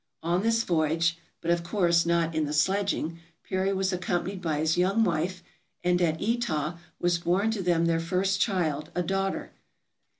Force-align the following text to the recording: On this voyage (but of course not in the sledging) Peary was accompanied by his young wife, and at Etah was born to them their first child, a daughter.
On 0.23 0.41
this 0.41 0.63
voyage 0.63 1.19
(but 1.41 1.51
of 1.51 1.61
course 1.63 2.07
not 2.07 2.33
in 2.33 2.45
the 2.45 2.53
sledging) 2.53 3.19
Peary 3.43 3.71
was 3.71 3.93
accompanied 3.93 4.41
by 4.41 4.57
his 4.57 4.75
young 4.75 5.03
wife, 5.03 5.43
and 5.83 6.01
at 6.01 6.19
Etah 6.19 6.79
was 6.99 7.19
born 7.19 7.51
to 7.51 7.61
them 7.61 7.85
their 7.85 7.99
first 7.99 8.41
child, 8.41 8.89
a 8.95 9.03
daughter. 9.03 9.51